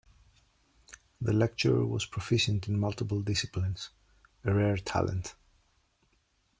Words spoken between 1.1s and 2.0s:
The lecturer